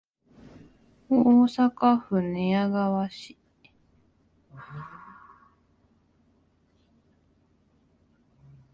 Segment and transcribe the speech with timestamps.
[1.09, 1.13] 大
[1.69, 3.37] 阪府寝屋川市